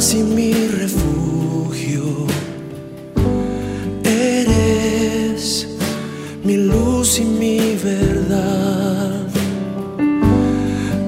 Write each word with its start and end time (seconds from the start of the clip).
y 0.00 0.22
mi 0.22 0.54
refugio. 0.54 2.26
Eres 4.02 5.68
mi 6.42 6.56
luz 6.56 7.18
y 7.18 7.24
mi 7.24 7.76
verdad. 7.84 9.28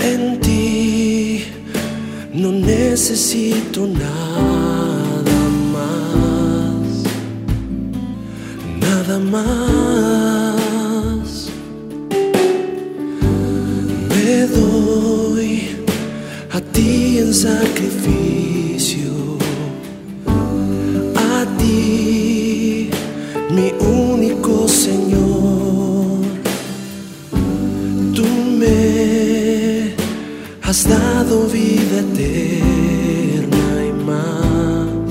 En 0.00 0.38
ti 0.40 1.46
no 2.32 2.52
necesito 2.52 3.88
nada 3.88 5.40
más, 5.74 7.02
nada 8.80 9.18
más. 9.18 10.06
Me 14.10 14.46
doy 14.46 15.76
a 16.52 16.60
ti 16.60 17.18
en 17.18 17.34
sacrificio, 17.34 18.15
has 30.76 30.84
dado 30.84 31.46
vida 31.46 32.00
eterna 32.00 33.66
y 33.88 33.92
más, 34.08 35.10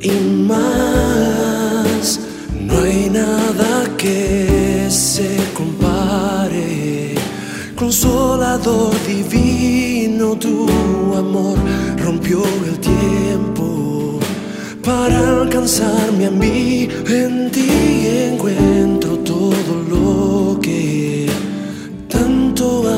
y 0.00 0.10
más. 0.48 2.20
No 2.60 2.80
hay 2.80 3.08
nada 3.08 3.96
que 3.96 4.88
se 4.90 5.30
compare. 5.54 7.14
Consolador 7.76 8.94
divino, 9.06 10.36
tu 10.36 10.66
amor 11.16 11.58
rompió 12.04 12.42
el 12.66 12.80
tiempo 12.80 14.18
para 14.82 15.40
alcanzarme 15.42 16.26
a 16.26 16.30
mí. 16.32 16.88
En 17.06 17.48
ti 17.52 17.70
encuentro 18.32 19.18
todo 19.18 19.72
lo 19.92 20.58
que 20.60 21.28
tanto 22.08 22.88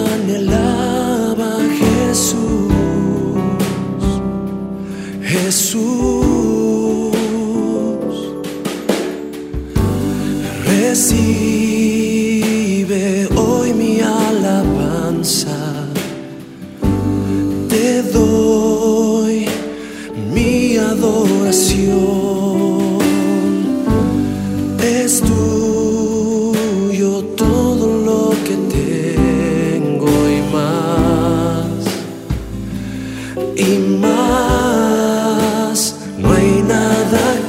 Jesús. 5.61 7.13
Recibe 10.65 11.29
hoy 13.37 13.75
mi 13.75 14.01
alabanza, 14.01 15.59
te 17.69 18.03
doy 18.05 19.45
mi 20.33 20.79
adoración. 20.79 21.99
Es 24.83 25.21
tuyo 25.21 27.23
todo 27.37 27.87
lo 28.09 28.31
que 28.47 28.57
tengo 28.79 30.11
y 30.39 30.41
más, 30.55 31.85
y 33.57 33.79
más. 34.01 34.50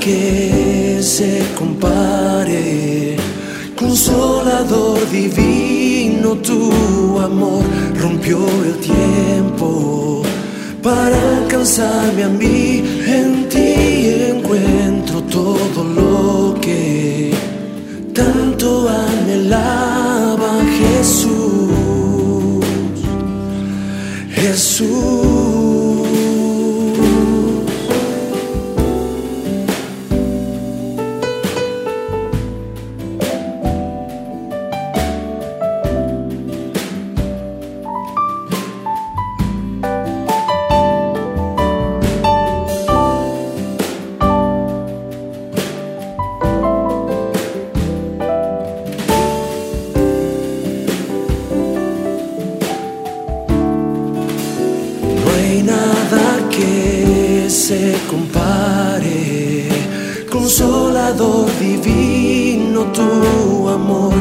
Que 0.01 0.97
se 1.01 1.43
compare. 1.57 3.15
Consolador 3.75 4.99
divino, 5.11 6.35
tu 6.37 7.19
amor 7.19 7.63
rompió 7.99 8.39
el 8.65 8.75
tiempo 8.77 10.23
para 10.81 11.17
alcanzarme 11.37 12.23
a 12.23 12.29
mí. 12.29 12.83
En 13.05 13.47
ti 13.47 13.73
encuentro 14.35 15.21
todo 15.23 15.83
lo 15.83 16.59
que 16.59 17.31
tanto 18.13 18.89
anhelaba 18.89 19.80
hay 55.51 55.63
nada 55.63 56.49
que 56.49 57.47
se 57.49 57.95
compare. 58.09 59.67
Consolador 60.31 61.47
divino, 61.59 62.85
tu 62.93 63.67
amor 63.67 64.13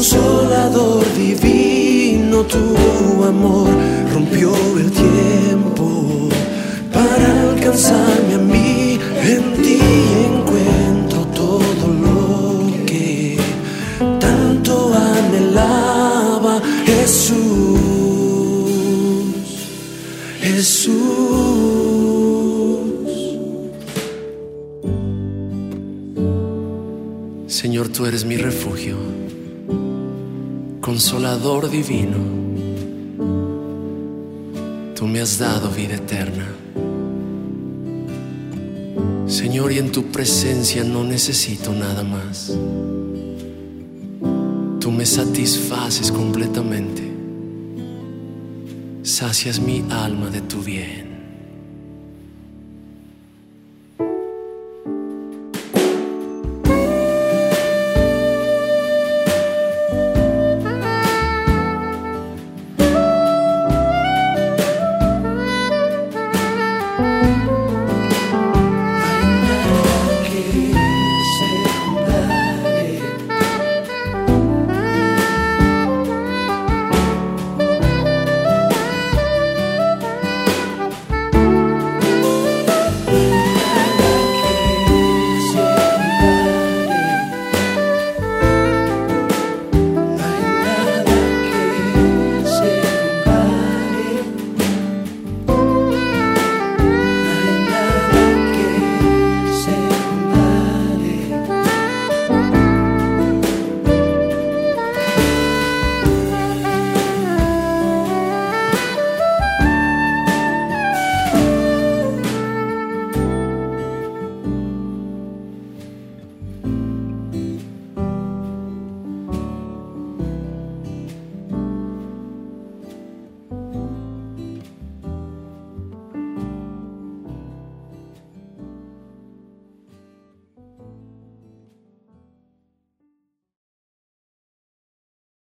Consolador 0.00 1.04
divino, 1.14 2.42
tu 2.44 3.22
amor 3.22 3.68
rompió 4.10 4.50
el 4.78 4.90
tiempo 4.90 6.30
para 6.90 7.42
alcanzarme 7.50 8.34
a 8.34 8.38
mí. 8.38 8.98
En 9.22 9.62
ti 9.62 9.78
encuentro 10.24 11.26
todo 11.34 11.86
lo 12.04 12.86
que 12.86 13.36
tanto 14.18 14.94
anhelaba 14.94 16.62
Jesús. 16.86 17.38
Jesús. 20.40 21.00
Señor, 27.48 27.88
tú 27.90 28.06
eres 28.06 28.24
mi 28.24 28.38
refugio, 28.38 28.96
consolador 30.90 31.70
divino. 31.70 32.18
Tú 34.96 35.06
me 35.06 35.20
has 35.20 35.38
dado 35.38 35.70
vida 35.70 35.94
eterna. 35.94 36.48
Señor, 39.28 39.70
y 39.70 39.78
en 39.78 39.92
tu 39.92 40.06
presencia 40.06 40.82
no 40.82 41.04
necesito 41.04 41.72
nada 41.72 42.02
más. 42.02 42.52
Tú 44.80 44.90
me 44.90 45.06
satisfaces 45.06 46.10
completamente. 46.10 47.08
Sacias 49.04 49.60
mi 49.60 49.84
alma 49.90 50.28
de 50.28 50.40
tu 50.40 50.60
bien. 50.60 51.09